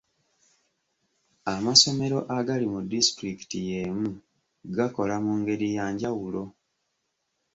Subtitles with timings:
[1.53, 4.09] Amasomero agali mu disitulikiti y'emu
[4.75, 6.43] gakola mu ngeri ya njawulo.